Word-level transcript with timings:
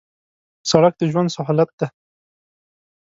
سړک 0.69 0.93
د 0.97 1.01
ژوند 1.11 1.33
سهولت 1.35 1.69
دی 1.79 1.87